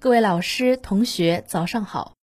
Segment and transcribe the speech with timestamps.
[0.00, 2.14] 各位老师、同学，早上好，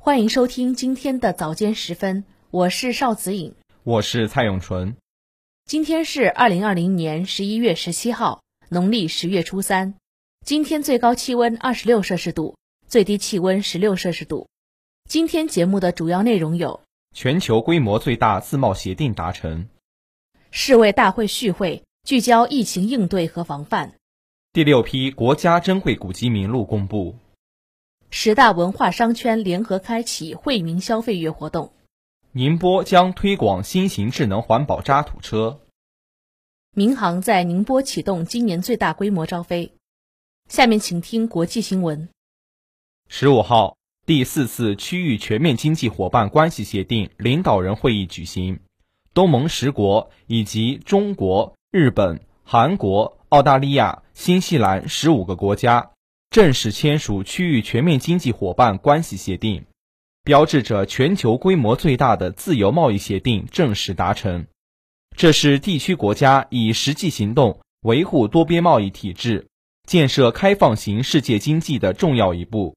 [0.00, 2.22] 欢迎收听今天的早间时分，
[2.52, 4.94] 我是邵子颖，我是蔡永纯。
[5.64, 9.96] 今天是二零二零年十一月十七号，农历十月初三。
[10.46, 12.54] 今天最高气温二十六摄氏度，
[12.86, 14.46] 最低气温十六摄氏度。
[15.08, 16.82] 今天节目的主要内容有：
[17.16, 19.66] 全球规模最大自贸协定达成；
[20.52, 23.88] 世卫大会续会，聚焦疫情应对和防范；
[24.52, 27.16] 第六批国家珍贵古籍名录公布；
[28.16, 31.72] 十大文化商圈联合开启惠民消费月活动；
[32.30, 35.58] 宁波将推广新型智能环保渣土车；
[36.76, 39.72] 民航在宁波启动今年最大规模招飞。
[40.48, 42.08] 下面请听国际新闻。
[43.08, 48.60] 十五号，第四次区域全面经济伙伴关系协定领导人会议举行，
[49.12, 55.90] 东盟十国以及中国、日本、韩国、澳大利亚、新西兰十五个国家
[56.34, 59.66] 正式签署区域全面经济伙伴关系协定，
[60.24, 64.48] 标志着全球规模最大的自由贸易协定正式达成。
[65.16, 69.46] 这是地区国家以实际行动维护多边贸易体制。
[69.86, 72.74] 建设开放型世界经济的重要一步，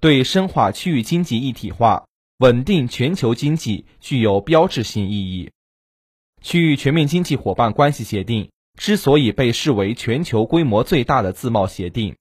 [0.00, 2.06] 对深化区域经济一体化、
[2.38, 5.50] 稳定全球经济具有标志性意义。
[6.40, 8.48] 区域全面经济伙伴关系协定
[8.78, 12.16] 之所以被视为全球规模最大的自贸协定，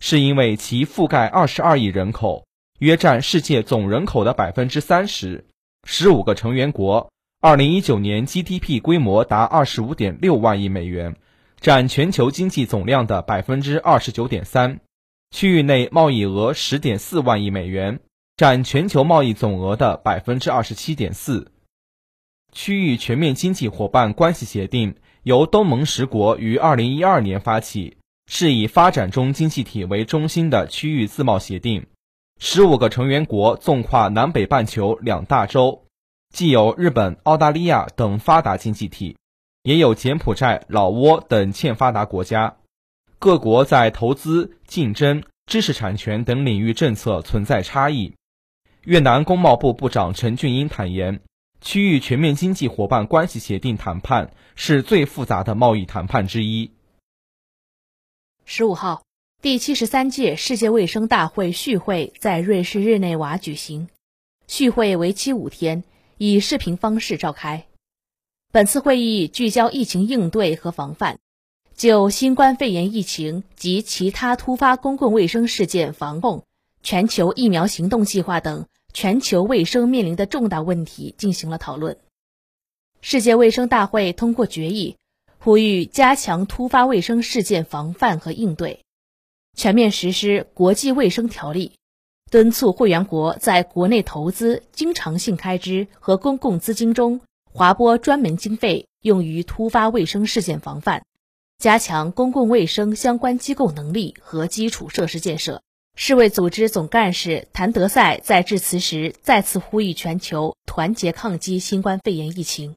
[0.00, 2.44] 是因为其覆盖二十二亿人口，
[2.78, 5.46] 约占世界总人口的百分之三十。
[5.84, 7.10] 十五个成员国，
[7.40, 11.16] 二零一九年 GDP 规模达二十五点六万亿美元。
[11.60, 14.78] 占全球经济总量的百分之二十九点三，
[15.32, 17.98] 区域内贸易额十点四万亿美元，
[18.36, 21.50] 占全球贸易总额的百分之二十七点四。
[22.52, 27.97] 区域全面经济伙伴关系协定由东盟十国于二零一二年发起，
[28.28, 31.86] 是以发展中经济体为中心的区域自贸协定。
[32.38, 35.86] 十五个成员国纵跨南北半球两大洲，
[36.32, 39.16] 既有日本、澳大利亚等发达经济体。
[39.64, 42.56] 也有柬埔寨、老挝等欠发达国家，
[43.18, 48.14] 各国在投资、竞争、知识产权等领域政策存在差异。
[48.84, 51.20] 越南工贸部部长陈俊英坦言，
[51.60, 56.70] 区域全面经济伙伴关系协定谈判是最复杂的贸易谈判之一。
[58.50, 59.02] 十五号，
[59.42, 63.90] 第七十三届世界卫生大会续会在瑞士日内瓦举行，
[64.46, 65.84] 续会为期五天，
[66.16, 67.66] 以视频方式召开。
[68.50, 71.18] 本次会议聚焦疫情应对和防范，
[71.76, 76.44] 就新冠肺炎疫情及其他突发公共卫生事件防控、
[76.82, 81.98] 全球疫苗行动计划等全球卫生面临的重大问题进行了讨论。
[83.02, 84.96] 世界卫生大会通过决议，
[85.38, 88.84] 呼吁加强突发卫生事件防范和应对，
[89.56, 91.72] 全面实施国际卫生条例，
[92.30, 97.20] 敦促会员国在国内投资、经常性开支和公共资金中。
[97.50, 101.02] 划拨专门经费用于突发卫生事件防范，
[101.56, 105.62] 加强公共卫生相关机构能力和基础设施建设。
[105.96, 112.76] 世卫组织总干事谭德赛在致辞时再次呼吁全球团结抗击新冠肺炎疫情。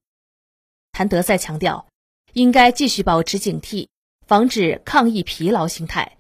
[0.92, 1.86] 谭德赛强调，
[2.34, 3.88] 应该继续保持警惕，
[4.26, 6.18] 防止抗疫疲劳心态。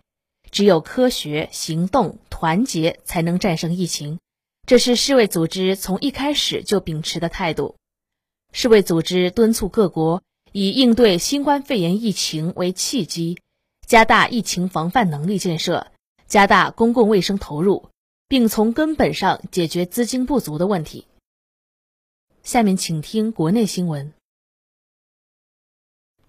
[0.52, 4.20] 只有科学行动、团结，才能战胜疫情。
[4.68, 7.76] 这是世卫组织从一开始就秉持的态度。
[8.52, 13.40] 世卫组织敦促各国以应对新冠肺炎疫情为契机，
[13.88, 15.88] 加大疫情防范能力建设，
[16.28, 17.90] 加大公共卫生投入，
[18.28, 21.08] 并从根本上解决资金不足的问题。
[22.44, 24.14] 下面请听国内新闻。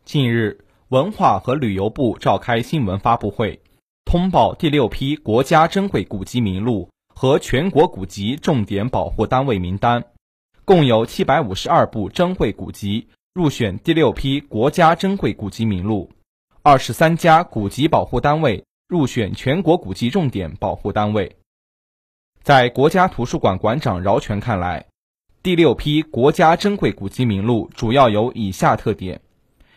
[0.05, 0.59] 近日，
[0.89, 3.61] 文化和旅游部召开新闻发布会，
[4.05, 10.05] 通报第六批国家珍贵古籍名录和全国古籍重点保护单位名单。
[10.65, 16.11] 共有七百五十二部珍贵古籍入选第六批国家珍贵古籍名录，
[16.63, 21.37] 二十三家古籍保护单位入选全国古籍重点保护单位。
[22.43, 24.85] 在国家图书馆馆长饶全看来，
[25.45, 29.21] 第六批国家珍贵古籍名录主要有以下特点：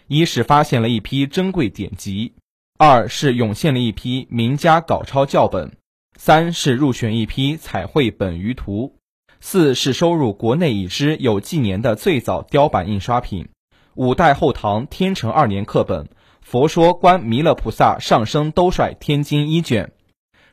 [0.07, 2.33] 一是发现了一批珍贵典籍；
[2.77, 5.69] 二是涌现了一批名家稿抄教本；
[6.15, 8.95] 三是入选一批彩绘本鱼图。
[9.39, 13.47] 四是收入国内已知有纪年的最早雕版印刷品，
[13.95, 16.05] 五代后唐天成二年课本
[16.41, 19.91] 《佛说观弥勒菩萨上升兜率天经》一卷，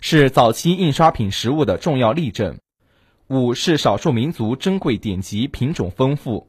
[0.01, 2.59] 是早期印刷品实物的重要例证。
[3.29, 6.49] 五是少数民族珍贵典籍品种丰富。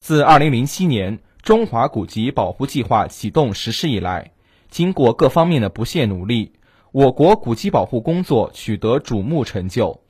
[0.00, 4.32] 自二零零七年中华古籍保护计划启动实施以来，
[4.70, 6.52] 经过各方面的不懈努力，
[6.90, 10.00] 我国古籍保护工作取得瞩目成就，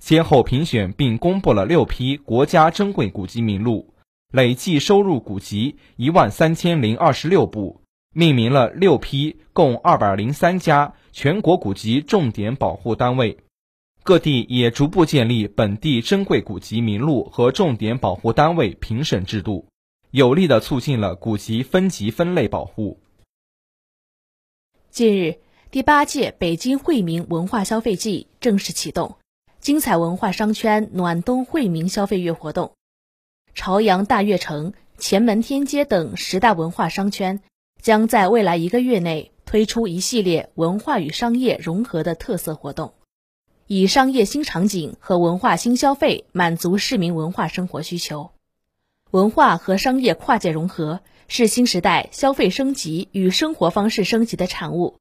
[0.00, 3.94] 先后评选并公布了六批国家珍贵古籍名录，
[4.32, 7.82] 累计收入古籍一万三千零二十六部，
[8.12, 13.38] 命名了六批共二百零三家全国古籍重点保护单位。
[14.02, 19.66] 各地也逐步建立本地珍贵古籍名录和重点保护单位评审制度，
[20.12, 22.98] 有力地促进了古籍分级分类保护。
[24.90, 25.38] 近日，
[25.70, 29.18] 第八届北京惠民文化消费季正式启动，
[29.60, 32.72] 精彩文化商圈暖冬惠民消费月活动。
[33.54, 37.40] 朝阳大悦城、前门天街等十大文化商圈
[37.80, 42.94] 将在未来一个月内推出一系列文化与商业融合的特色活动。
[43.68, 48.32] 以商业新场景和文化新消费满足市民文化生活需求，
[49.10, 54.98] 文化和商业跨界融合是新时代消费升级与生活方式升级的产物，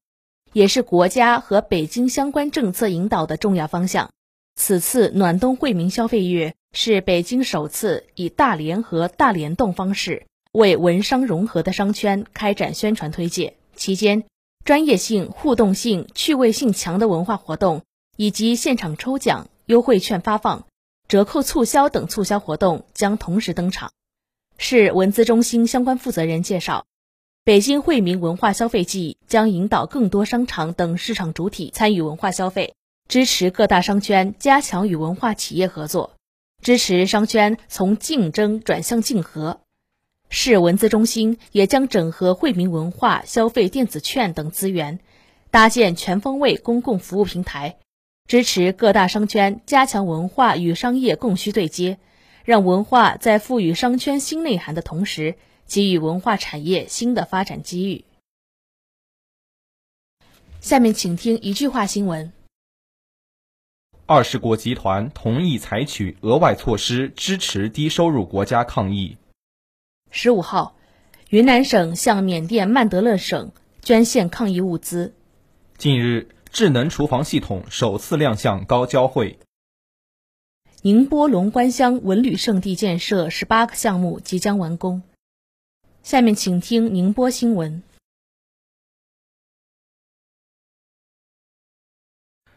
[0.52, 4.10] 也是国家和北京相关政策引导的重要方向。
[4.56, 14.24] 此次暖冬惠民消费月是北京首次以大联合、大联动方式为文商融合的商圈开展宣传推介，期间
[14.66, 17.84] 专业性、互动性、趣味性强的文化活动。
[18.18, 20.68] 以及现场抽奖、优惠券发放、
[21.08, 23.94] 折扣促销等促销活动将同时登场。
[24.62, 26.86] 市文资中心相关负责人介绍，
[27.46, 32.74] 北京惠民文化消费季将引导更多商场等市场主体参与文化消费，
[33.08, 36.12] 支持各大商圈加强与文化企业合作，
[36.62, 39.62] 支持商圈从竞争转向竞合。
[40.30, 45.00] 市文资中心也将整合惠民文化消费电子券等资源，
[45.52, 47.78] 搭建全方位公共服务平台。
[48.28, 51.98] 支持各大商圈加强文化与商业供需对接，
[52.46, 58.06] 让文化在赋予商圈新内涵的同时，给予文化产业新的发展机遇。
[60.60, 62.32] 下面请听一句话新闻：
[64.06, 69.18] 二十国集团同意采取额外措施支持低收入国家抗疫。
[70.12, 70.76] 十五号，
[71.30, 73.52] 云南省向缅甸曼德勒省
[73.82, 75.14] 捐献抗疫物资。
[75.78, 76.30] 近日。
[76.52, 79.38] 智能厨房系统首次亮相高交会。
[80.82, 85.02] 宁波龙关乡文旅胜地建设十八个项目即将完工。
[86.04, 87.84] 下面请听宁波新闻。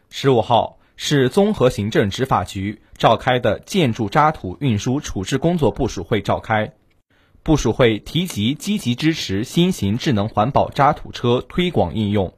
[0.09, 6.71] 十五号，市综合行政执法局召开的建筑渣土运输处置工作部署会召开，
[7.41, 12.33] 部署会提及积极支持新型智能环保渣土车推广应用。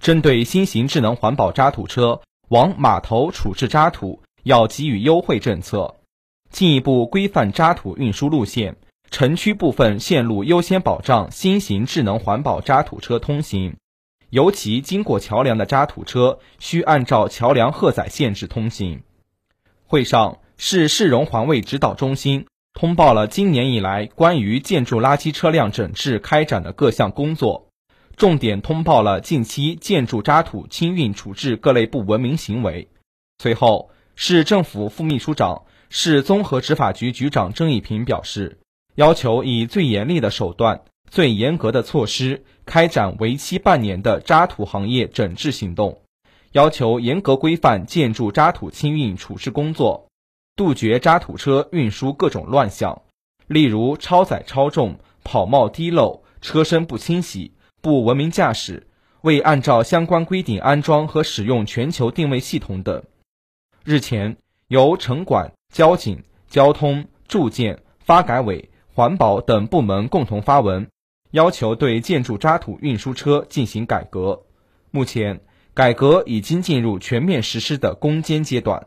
[0.00, 5.96] 针对新型智能环保渣土车往码头处置渣土，要给予优惠政策，
[6.50, 8.76] 进一步规范渣土运输路线。
[9.10, 13.76] 城区部分线路优先保障新型智能环保渣土车通行，
[14.30, 19.02] 尤其经过桥梁的渣土车需按照桥梁荷载限制通行。
[19.86, 27.68] 会上，市市容环卫指导中心通报了今年以来关于建筑垃圾车辆整治开展的各项工作。
[28.16, 32.88] 重点通报了近期建筑渣土清运处置各类不文明行为。
[33.38, 38.58] 随后，市政府副秘书长、市综合执法局局长郑一平表示，
[38.94, 46.02] 要求以最严厉的手段、最严格的措施开展为期半年的渣土行业整治行动，
[46.52, 50.08] 要求严格规范建筑渣土清运处置工作，
[50.56, 53.02] 杜绝渣土车运输各种乱象，
[53.46, 57.52] 例如超载超重、跑冒滴漏、车身不清洗。
[57.80, 58.86] 不文明驾驶、
[59.22, 63.02] 未按照相关规定安装和使用全球定位系统等。
[63.84, 64.36] 日前，
[64.68, 70.88] 由城管、交警、交通、住建、发改委、环保等部门共同发文，
[71.32, 74.44] 要求对建筑渣土运输车进行改革。
[74.92, 75.40] 目前，
[75.74, 78.86] 改革已经进入全面实施的攻坚阶段。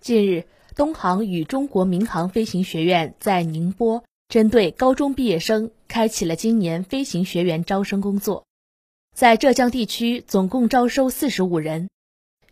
[0.00, 4.02] 近日，东航与中国民航飞行学院在宁波。
[4.26, 8.44] 针对高中毕业生，开启了今年飞行学员招生工作。
[9.14, 11.88] 在浙江地区，总共招收四十五人，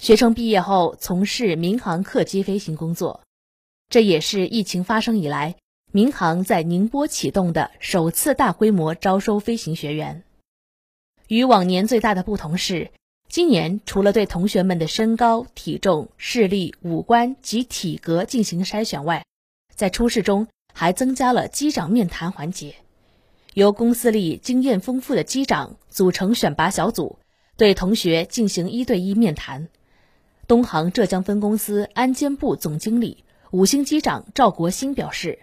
[0.02, 3.20] 学生毕业后从事民航客机飞行工作。
[3.88, 5.54] 这也是疫情发生以来，
[5.92, 10.24] 民航在宁波启动的首次大规模招收飞行学员。
[11.28, 12.90] 与往年最大的不同是，
[13.28, 19.24] 今年除了对同学们的身高、体重、视力、五官及体格进行筛选外，
[19.72, 20.48] 在初试中。
[20.74, 22.76] 还增加了机长面谈环节，
[23.52, 27.18] 由公司里经验丰富的机长组成选拔小组，
[27.58, 29.68] 对同学进行一对一面谈。
[30.48, 35.38] 东航浙江分公司安监部总经理、五星机长赵国兴表示，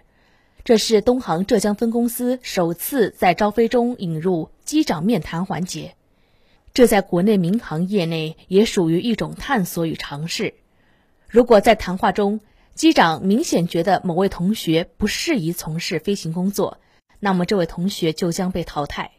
[0.62, 5.94] 这是东航浙江分公司首次在招飞中引入机长面谈环节。
[6.74, 10.54] 这在国内民航业内也属于一种探索与尝试。
[11.26, 12.40] 如果在谈话中，
[12.74, 16.78] 机长明显觉得某位同学不适宜从事飞行工作，
[17.18, 19.12] 那么这位同学就将被淘汰。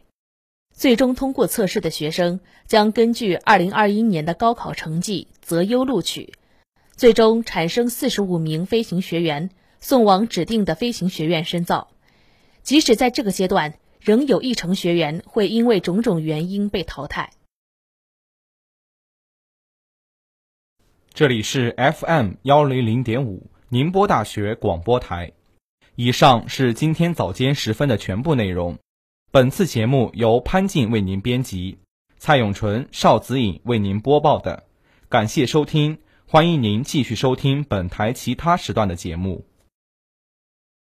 [0.72, 6.32] 最终通过测试的学生将根据2021年的高考成绩择优录取，
[6.96, 9.50] 最终产生45名飞行学员
[9.80, 11.88] 送往指定的飞行学院深造。
[12.62, 17.30] 即使在这个阶段，仍有一成学员会因为种种原因被淘汰。
[21.12, 25.32] 这里是 FM 幺零零点五宁波大学广播台。
[25.94, 28.78] 以上是今天早间十分的全部内容。
[29.34, 31.78] 本次节目由潘静为您编辑，
[32.18, 34.64] 蔡永纯、邵子颖为您播报的。
[35.08, 35.96] 感谢收听，
[36.26, 39.46] 欢迎您继续收听本台其他时段的节目。